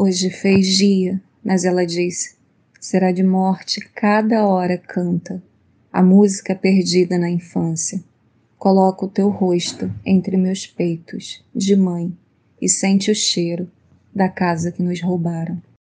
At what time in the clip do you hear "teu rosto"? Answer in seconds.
9.08-9.92